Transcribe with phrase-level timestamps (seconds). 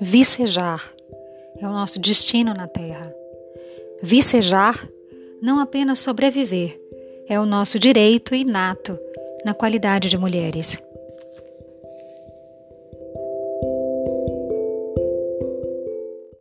[0.00, 0.92] Vicejar
[1.60, 3.14] é o nosso destino na Terra.
[4.02, 4.88] Vicejar,
[5.40, 6.80] não apenas sobreviver,
[7.28, 8.98] é o nosso direito inato
[9.44, 10.82] na qualidade de mulheres.